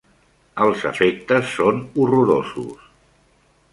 [0.67, 2.89] Els efectes són horrorosos.